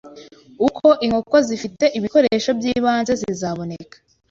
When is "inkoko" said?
1.05-1.35